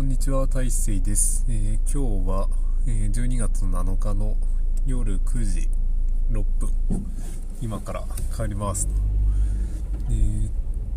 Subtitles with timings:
[0.00, 1.44] こんにちは、大勢です。
[1.46, 2.48] えー今日は、
[2.86, 4.34] えー12月7日の
[4.86, 5.68] 夜9時
[6.30, 6.72] 6分、
[7.60, 8.88] 今から帰ります。
[10.08, 10.50] えーっ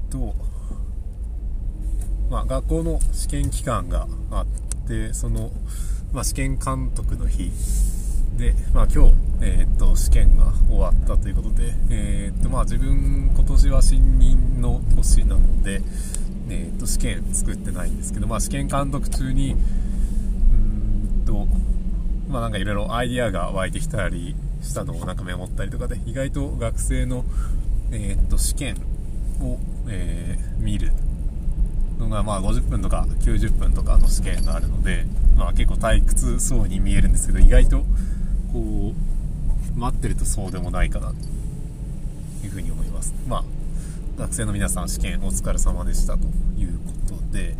[0.10, 0.34] と、
[2.32, 5.52] まあ、学校の試験期間があって、その、
[6.14, 7.52] まあ、試験監督の日
[8.38, 15.82] で、まあ、今日、えーっと、試験が終わったということで、えーっと、まあ、自分、今年は新任の年なので、
[16.50, 19.56] えーっと、試験作ってないんですけど、まあ、試験監督中に、う
[21.24, 21.48] んと、
[22.30, 27.26] まあ、なんかいろいろアイディアが湧いてきたりしたのをなんかメモったりとかで、意外と学生の、
[27.92, 28.76] えーっと、試験
[29.42, 30.94] を、えー見る
[32.00, 35.06] のがまあ50分とか90分とかの試験があるので、
[35.36, 37.84] まあ、結構退屈そうに見えるんですけど意外と
[38.52, 38.94] こ
[39.76, 41.16] う待ってるとそうでもないかなと
[42.46, 43.14] いうふうに思います。
[43.28, 43.44] まあ
[44.18, 46.78] 学生の皆さん試験お疲れ様でしたという
[47.10, 47.56] ことで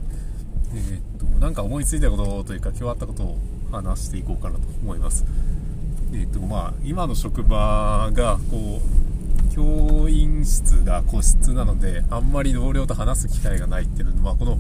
[0.76, 3.38] えーっとなんか思いついたことというか今日あったことを
[3.72, 5.26] 話していこうかなと思います。
[6.14, 8.82] えーっとまあ今の職場がこ
[9.52, 14.58] う教員室が個室なのであんまり同僚と話す機会がないっていうのは、この、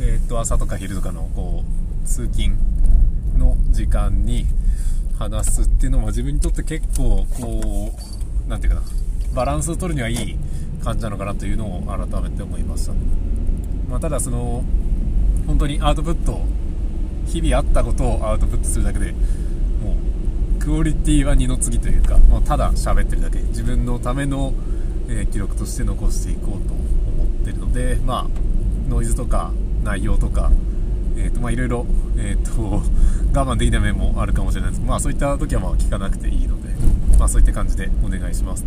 [0.00, 2.56] えーっと朝とか昼とかのこう通勤
[3.38, 4.46] の時間に
[5.18, 7.94] 話すっていうのは自分にとって結構こ
[8.46, 8.86] うなんていうかな
[9.34, 10.36] バランスを取るにはいい
[10.82, 12.92] 感じなのかなというのを改めて思いました、
[13.88, 14.64] まあ、ただその
[15.46, 16.40] 本当にアウトプット
[17.26, 19.96] 日々あったことをアウトプットするだけでも
[20.56, 23.38] うクオリティは二の次というか、もうただ喋ってるだけ。
[23.38, 24.52] 自分のための、
[25.08, 28.26] え記録として残していこうと思ってるのでまあ
[28.88, 29.50] ノイズとか
[29.82, 30.52] 内容とか
[31.16, 31.86] えーとまあいろいろ、
[32.16, 32.82] えー、と
[33.34, 36.68] 我慢できない面もあるかもしれないですけど、まあ、そういった時はまあ聞かなくていいので、
[37.18, 38.64] まあ、そういった感じでお願いします。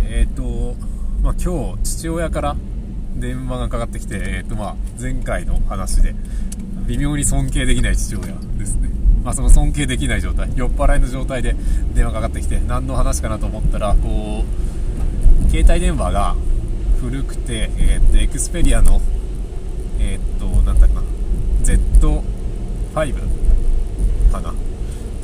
[0.00, 0.74] でえっ、と、
[1.22, 2.56] まあ、今日父親から
[3.16, 6.14] 電話がかかってきて、えーとまあ、前回の話で
[6.86, 8.88] 微妙に尊敬できない父親ですね、
[9.22, 11.54] まあ、その尊敬できない状態酔っ払いの状態で
[11.94, 16.34] 電話かかってきて何の話かなと思ったらこう携帯電話が
[17.00, 19.00] 古くて、えー、とエクスペリアの
[20.04, 21.02] えーっと、なんだっけな、
[21.62, 22.22] Z5
[24.32, 24.52] かな。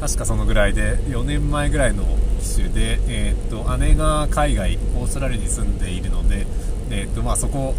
[0.01, 2.05] 確かそのぐらいで、4年前ぐらいの
[2.39, 6.47] 機種で、えーっと、姉が海外、オーストラリアに住んでいるので、
[6.91, 7.75] えーっと、まあ、そこ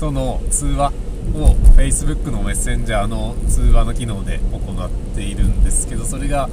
[0.00, 0.92] との通話
[1.34, 6.48] を Facebook のメッセンジャーの通話の機能で行っているんですけど、それが、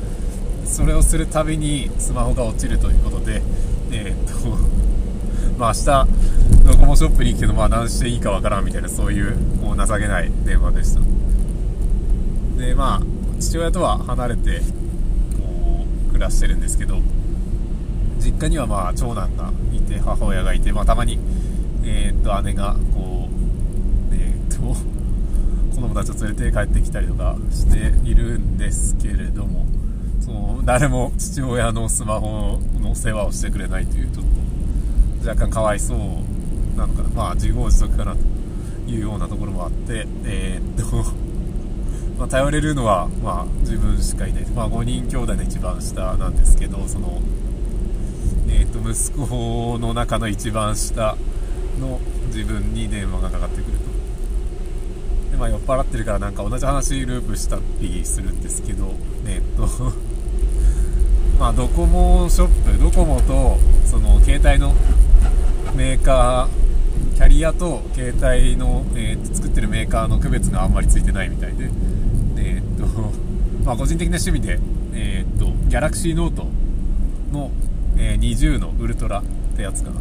[0.65, 3.41] それをするたびにスマホが落ちるということで、
[3.91, 4.57] えーっと、
[5.57, 6.07] まあ明日
[6.65, 11.01] ドコモショップに行くけどまあ何していいかわからんみたいなそういうこう情けない電話でした。
[12.57, 13.01] でまあ
[13.39, 14.61] 父親とは離れて
[16.19, 16.97] 暮らしてるんですけど
[18.19, 21.17] 実家にはまあ長男がいて母親がいてまあたまに
[21.85, 23.29] えーっと姉がこ
[24.11, 24.75] うえーっと
[25.73, 29.65] 子供たちを連れて帰ってきたりとかしているんですけれども
[30.19, 34.25] その誰も父親のスマホの世話をしてくれないというちょっ
[35.23, 38.19] と若干かわいそうなのかな、まあ、自業自得かなと
[38.91, 41.28] いうようなところもあって、えーっと、
[42.19, 47.21] まあ、頼れるのは、まあ、自分しかいない、まあ、5人兄弟の一番下なんですけど、その、
[48.49, 51.15] えーっと、息子の中の一番下
[51.79, 55.31] の自分に電話がかかってくると。
[55.31, 59.65] でまあ、酔っ払ってるからなんか同じ話ループしたりするんですけど、えっと、
[61.39, 64.75] まあ、ドコモショップ、ドコモと、その、携帯の
[65.73, 71.69] メーカー、キャリアと携帯の、えー作ってるメーカーの区別があんまりついてないみたいで、
[72.79, 72.85] と、
[73.65, 74.59] まあ、個人的な趣味で、
[74.93, 76.47] えーっと、ギャラクシーノート
[77.31, 77.51] の、
[77.97, 79.23] えー20のウルトラっ
[79.55, 79.99] てやつかな。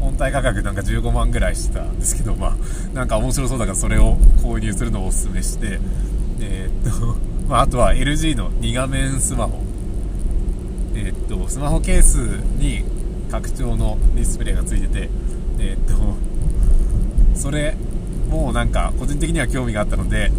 [0.00, 2.56] 本体価格なんか15万ぐらいしたんですけど、まあ、
[2.94, 5.80] なんか面白そうだからそれを購入するのをお勧めして、
[6.40, 7.16] えーっと、
[7.48, 9.62] まあ、あとは LG の2画面スマホ。
[10.94, 12.16] えっと、スマホケース
[12.58, 12.84] に
[13.30, 15.08] 拡張のディスプレイがついてて、
[15.60, 15.94] えっと、
[17.34, 17.76] それ
[18.28, 20.32] もなんか個人的には興味があったので、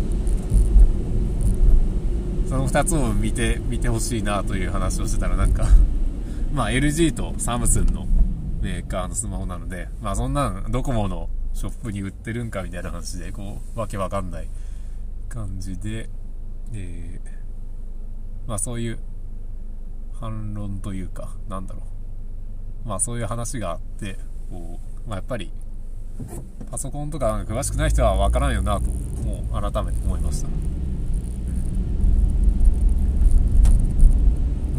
[2.50, 5.68] その2つを見て、見てほしいなという話をしてたらなんか、
[6.52, 8.08] まあ LG とサムスンの
[8.60, 14.48] メーカーのスマホなので、まあそんなんドコモのショップに売ってるんかみたいな話で、こう、わけわかんない
[15.30, 16.10] 感じで、
[16.74, 17.40] えー
[18.48, 19.00] まあそういう
[20.20, 21.82] 反論というか、なんだろ
[22.84, 22.90] う。
[22.90, 24.18] まあそういう話があって、
[24.50, 25.52] こう、まあやっぱり、
[26.72, 28.88] パソコンとか詳しくない人は分からんよなと、
[29.22, 30.79] もう改めて思いました。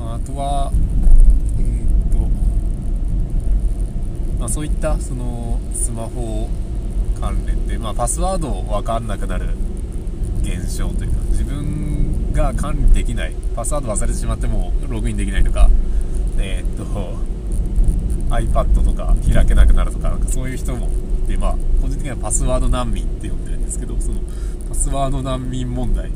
[0.00, 0.72] まああとは、
[1.58, 2.18] えーっと、
[4.38, 6.48] まあそういったそのスマホ
[7.20, 9.50] 関連で、まあ、パスワードを分かんなくなる
[10.42, 15.68] 現象というか自分が管理できないパスワード忘れてしまってもログインできないとか
[16.38, 17.18] えー、っと
[18.34, 20.88] iPad とか開けなくなるとかなんかそういう人も
[21.28, 24.20] でまあ個人的にはパスワード難民って呼んでるんですけどその
[24.68, 26.10] パスワード難民問題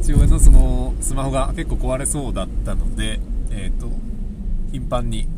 [0.00, 3.90] 父親のそのスマホが結構壊れそうだったのでえー、っと
[4.72, 5.28] 頻繁に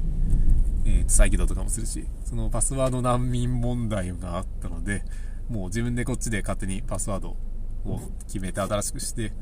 [0.84, 5.04] えー、再起動とかもするし、そのパスワード難民問題があったので、
[5.48, 7.36] もう自分でこっちで勝手にパスワード
[7.84, 9.32] を決めて新しくして、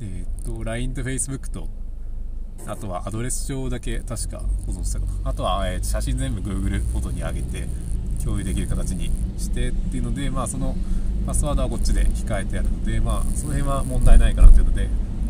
[0.00, 1.68] えー、っと、LINE と Facebook と、
[2.66, 5.12] あとはアドレス帳だけ確か保存したかな。
[5.30, 7.66] あとは、えー、写真全部 Google フォトに上げて、
[8.24, 10.74] 共有できる形にしてっていうので、まあその
[11.26, 14.88] パスワードはこっちで控えてあるので、まあその辺は問題ないかなというので、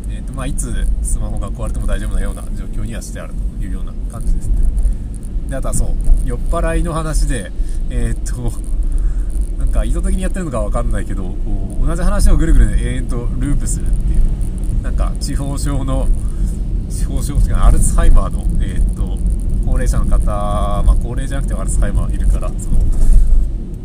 [0.09, 4.55] えーとまあ、いつスマホが壊れても大丈夫なような状況にはしてあるというような感じですね。
[5.49, 5.89] であとはそう
[6.25, 7.51] 酔っ払いの話で
[7.89, 8.57] えー、っと
[9.57, 11.33] なんか意図的にやってるのか分かんないけど
[11.81, 16.07] 同じ話をぐるぐる永遠とループするっていうなんか地方症の
[16.89, 19.17] 地方症っていうかアルツハイマーの、えー、っと
[19.65, 22.77] 高齢者の方、まあ、高齢じゃなくてアルツハイマーいるからその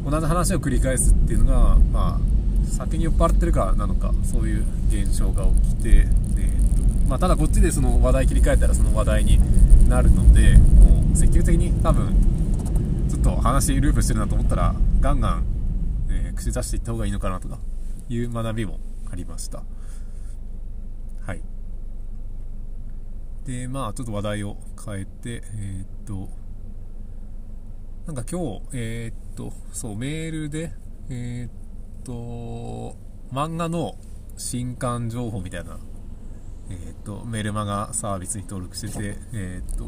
[0.04, 9.38] 同じ話を繰り返すっていうのが、まあ、先に酔っ払ってるからなのかそういう現象が起きて、えーとまあ、ただこっちでその話題切り替えたらその話題に
[9.88, 15.44] なるのでもう積極的に多分ずっと話ループしてるなと思ったらガンガン、
[16.10, 17.58] えー、口出していった方がいいのかなとか
[18.08, 19.62] いう学びもありました。
[21.26, 21.42] はい。
[23.44, 26.41] でまあちょっと話題を変えてえー、っと
[28.06, 30.72] なんか今日えー、っとそうメールで
[31.08, 32.96] えっと
[33.32, 33.96] 漫画の
[34.36, 35.78] 新刊情報みたいな
[36.70, 39.84] えーと、メルマガサービスに登録してて、えーと、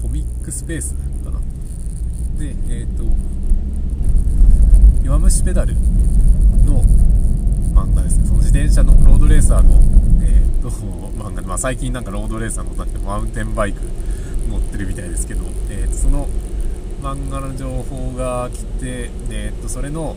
[0.00, 1.38] コミックスペースかな。
[2.38, 3.04] で、えっ、と
[5.04, 6.82] 弱虫ペダルの
[7.72, 8.26] 漫画ですね。
[8.26, 9.74] その自転車のロードレーサーの、
[10.24, 11.42] えーと、漫画。
[11.42, 13.80] で、まあ、最近なんかロードレーサーのってマウンテンバイク
[14.48, 16.28] 乗ってるみたいですけど、えーと、その
[17.02, 20.16] 漫画の情報が来て、えー、とそれの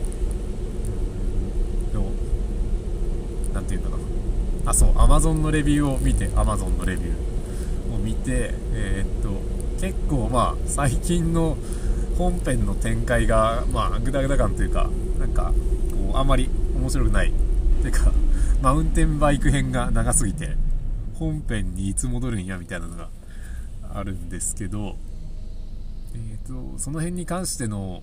[3.52, 3.96] 何て言うかな。
[4.70, 9.30] あそう Amazon のレビューを見て Amazon のレビューを見てえー、っと
[9.80, 11.56] 結構まあ最近の
[12.18, 15.52] 本編の展開がまあグダグダ感というかなんか
[15.90, 17.32] こうあんまり面白くない。
[17.82, 18.12] てか
[18.62, 20.56] マウンテンバイク編が長すぎて
[21.18, 23.08] 本編にいつ戻るんやみたいなのが
[23.94, 24.96] あるんですけど
[26.16, 28.02] えーと、その辺に関しての、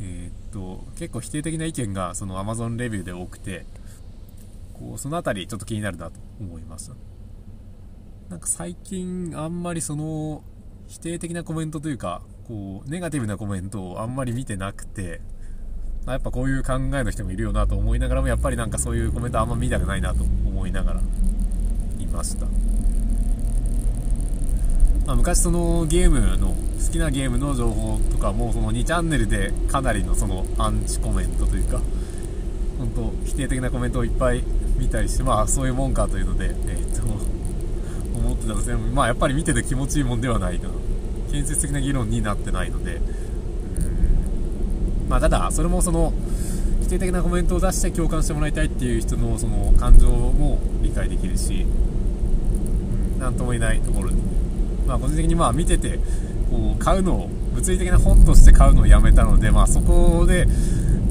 [0.00, 3.66] えーと結構否定的な意見がその Amazon レビューで多くて
[4.74, 6.94] こうその辺りちょっと気になるなと思いました
[8.28, 10.42] なんか最近あんまりその
[10.88, 15.20] 否定的なコメントというかこうネガティブなコメントをあんまり見てなくて
[16.06, 21.00] やっぱこういう考えの人もいるよなと思いながらもやっぱりなんかそういうコメントあんま見たくないなと思いながら
[21.98, 22.46] いました、
[25.06, 26.54] まあ、昔そのゲームの好
[26.92, 31.80] きなゲームの情報とかもその2チャンネルでかなりのそのアンチコメントというか
[32.78, 34.42] 本当否定的なコメントをいっぱい
[34.78, 37.04] 見たりしてまあそういうもんかというので、えー、っと
[38.18, 40.68] 思ってたんですねまあやっぱり見てて気持ちいいもんではないな
[41.30, 43.00] 建設的な議論になってないので。
[45.08, 46.12] まあただそれもその
[46.82, 51.66] 否定的なコメントを出して共感してもらいたいっていう人のその感情も理解できるし
[53.18, 54.33] 何とも言えないところで。
[54.86, 55.98] まあ個人的にまあ見てて
[56.50, 60.46] こう買うのを物理的な本として買うのをやめたのでまあそこで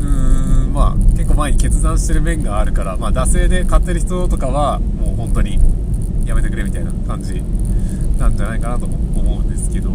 [0.03, 5.60] うんまあ、結構前に決断してる面があるから、まあ、惰性で買ってる人とかはもう本当に
[6.25, 7.42] やめてくれみたいな感じ
[8.18, 9.92] なんじゃないかなと思うんですけど、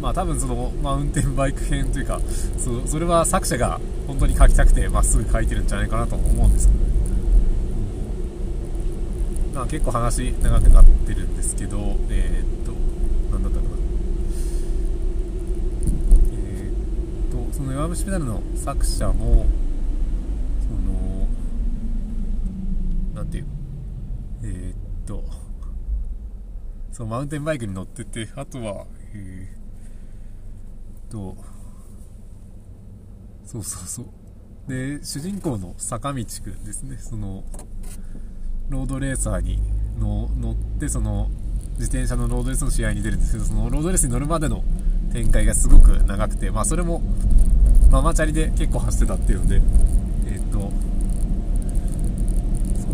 [0.00, 2.20] まあ多分そのマウンテンバイク編というか
[2.58, 6.80] そそれは作者が本当に書きたくてまっすぐ書いてるんじゃないかなと思うんですけど、
[9.58, 12.70] まあ、結構話長くなってるんですけどえー、っと
[13.32, 13.76] 何だったかな。
[16.32, 16.70] え
[17.28, 19.46] っとその弱虫ペダルの作者も
[20.62, 21.26] その
[23.16, 23.46] なんていう
[24.44, 24.74] えー、っ
[25.08, 25.24] と
[26.92, 31.36] そのマウンテンバイクに乗っててあとはえー、っと
[33.44, 34.06] そうそうそう。
[34.68, 36.96] で主人公の坂道くんですね。
[36.98, 37.42] その
[38.70, 39.58] ロードレーサーに
[39.98, 41.28] の乗ってその
[41.78, 44.62] 自転車のロードレースの試合に出るんですけどそのロードレースに乗るまでの
[45.12, 47.02] 展開がすごく長くて、まあ、それも
[47.90, 49.62] ママチャリで結構走ってたっていうので、
[50.26, 50.70] えっ、と、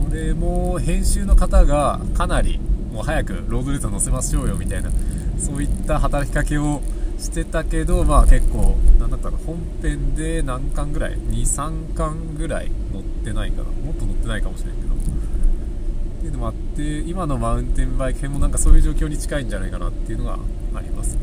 [0.08, 2.60] それも編集の方がかなり
[2.92, 4.90] もう早くロードレース乗せましょうよみたいな、
[5.38, 6.80] そういった働きかけを
[7.18, 13.64] してたけど、まあ結構、なんだったの、本編で何巻ぐらい ?2、3巻ぐらい乗ってないかな？
[13.64, 14.94] もっと乗ってないかもしれんけど。
[16.24, 20.38] っていうのもあって、今のマウンテンバイク編もなんかそういう状況に近いんじゃないかなっていうのが
[20.74, 21.18] あります。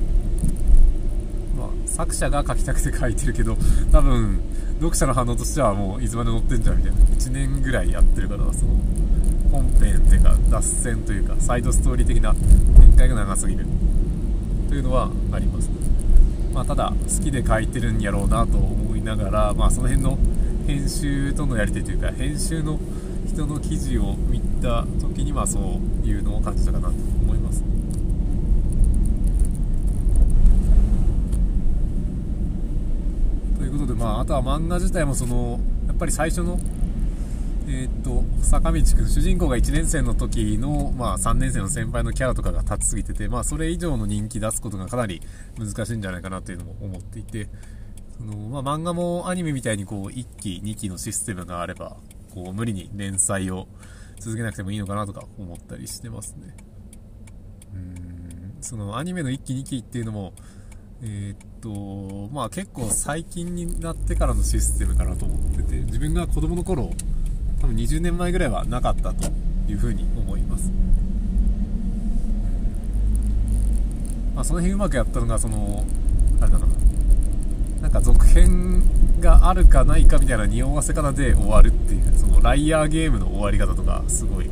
[1.57, 3.57] まあ、作者が書きたくて書いてるけど、
[3.91, 4.39] 多分、
[4.75, 6.99] 読者の反応としてはもういつまで乗ってんじゃんみたいな。
[6.99, 8.75] 1年ぐらいやってるから、その、
[9.51, 13.65] 本編っていうか、脱線というか、サイドストーリー的な展開が長すぎる。
[14.69, 15.69] というのはあります。
[16.53, 20.17] まあ、ただ好きで書いてるんやろうなと思いながら、まあ、その辺の
[20.67, 22.79] 編集とのやり取りというか編集の
[23.31, 27.63] 人の記事を見た時にはそういうのを感じたかなと思います。
[33.57, 36.59] ということで、まあ、あとは漫画自体もそのやっぱり最初の
[37.67, 45.21] えー、っと、坂道くん、主人公が1年生の時の、まあ3年生の先輩のキャラとかが立ちすぎてて、まあそれ以上の人気出すことがかなり
[45.57, 47.47] 難しいんじゃないかなというのも思っていて、
[48.17, 51.95] その、まあ漫画もアニメみたいにこう1期、2期のシステムがあれば、
[52.33, 53.67] こう無理に連載を
[54.21, 56.55] 続けなくてもいいのかなとか思ったりしてますね。
[57.73, 60.33] うん、そのアニメの1期、2期っていうのも、
[61.01, 66.91] えー、っと、まあ結構最近になってからのシステムかなと思ってて、自分が子供の頃、
[67.59, 69.31] 多分20年前ぐらいはなかったと
[69.67, 70.69] いうふうに思います。
[74.35, 75.83] まあ、その辺うまくやったのが、その、
[76.39, 76.67] あれだな、
[77.81, 78.83] なんか続編
[79.19, 84.49] があるかないかみたいな匂わせ方で終わるっていう、そのライアーゲームの終わり方とか、すごい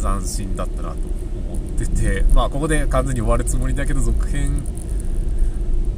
[0.00, 4.62] 斬新だったなと思ってて、まあここで完全に終わるつもりだけど、続編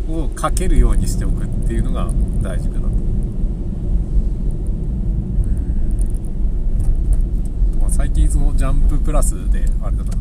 [0.08, 2.10] をかけるようにしておくっていうのが
[2.42, 2.90] 大事かなと。
[7.90, 10.12] 最近そのジャンププラスで、あれだな、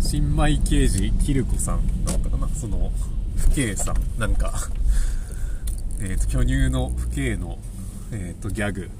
[0.00, 2.90] 新米刑事キルコさんだったかな、その、
[3.36, 4.52] 父兄さん、なんか
[6.04, 7.58] えっと、巨乳の父兄の、
[8.10, 8.90] え、ー、と、ギャグ、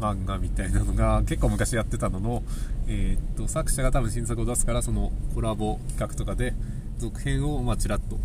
[0.00, 2.42] 漫画みたいなのが結構昔やってたのの、
[2.88, 6.52] えっ、ー、と、作者が多分新作を出すから、そのコラボ企画とかで、
[6.98, 8.16] 続編を、まあ、ちらっと、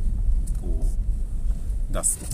[0.62, 0.84] こ
[1.90, 2.26] う、出すと。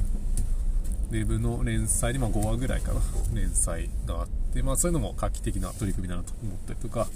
[1.10, 3.02] ウェブの連載で、まあ、5話ぐらいかな、
[3.34, 7.08] 連載があって、まあ、そういうのも画期的な取り組みだなと思ったりとか、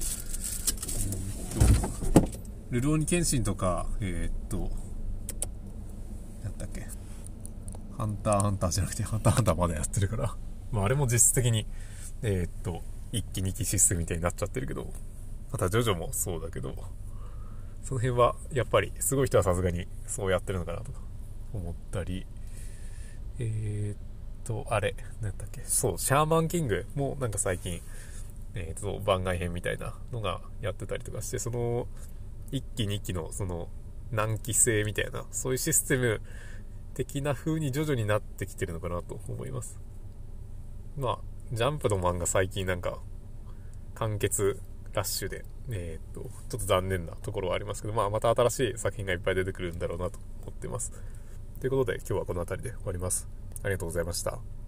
[2.15, 2.27] うんと、
[2.69, 4.69] ルローニケンシンとか、えー、っと、
[6.43, 6.87] なんだっけ、
[8.01, 10.35] ハンターハンターじゃなくて、ハンターハンターまだやってるから、
[10.71, 11.67] まあ、あれも実質的に、
[12.23, 12.81] えー、っと、
[13.11, 14.91] 1期2期システムみたいになっちゃってるけど、
[15.51, 16.73] またジョジョもそうだけど、
[17.83, 20.99] その辺はやっぱりすごい人はさすがにそうやってるのかなとか
[21.53, 22.25] 思ったり、
[23.37, 23.97] えー、っ
[24.45, 27.81] と、あれ、なんだっけ、そう、シャーマンキングもなんか最近、
[28.55, 31.85] えー、っと、番外編みたいなのがやってたりとかして、その、
[32.51, 33.69] 1期2期のその、
[34.11, 36.19] 難期制みたいな、そういうシステム
[36.93, 39.79] 的な風に徐々になってきてるのかなと思います。
[40.97, 41.19] まあ、
[41.53, 42.99] ジャンプの漫画最近なんか、
[43.95, 44.59] 完結
[44.93, 50.91] ラッシュで、えー、っと、ちょっと残念なところはありますけど、まあ、また新しい作品がいっぱい出てくるんだろうなと思ってます。
[51.59, 53.27] ということで今日はこの辺りで終わります。
[53.63, 54.60] ありがとうございました。